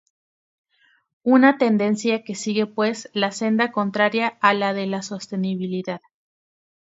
[1.21, 6.01] Una tendencia que sigue pues la senda contraria a la de la sostenibilidad.